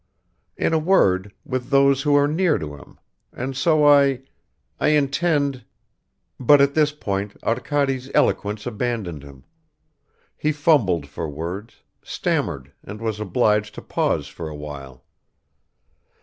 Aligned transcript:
in 0.57 0.73
a 0.73 0.79
word, 0.79 1.31
with 1.45 1.69
those 1.69 2.01
who 2.01 2.15
are 2.15 2.27
near 2.27 2.57
to 2.57 2.75
him, 2.75 2.97
and 3.31 3.55
so 3.55 3.85
I... 3.85 4.23
I 4.79 4.87
intend..." 4.87 5.63
But 6.49 6.59
at 6.59 6.73
this 6.73 6.91
point 6.91 7.37
Arkady's 7.43 8.09
eloquence 8.15 8.65
abandoned 8.65 9.21
him; 9.21 9.43
he 10.35 10.51
fumbled 10.53 11.05
for 11.05 11.29
words, 11.29 11.83
stammered 12.01 12.71
and 12.83 12.99
was 12.99 13.19
obliged 13.19 13.75
to 13.75 13.83
pause 13.83 14.27
for 14.27 14.49
a 14.49 14.55
while. 14.55 15.03